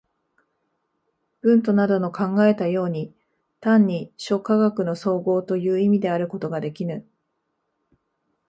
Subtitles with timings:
[1.43, 3.13] ヴントなどの考えたように、
[3.59, 7.05] 単に諸科学の綜合という意味であることができぬ。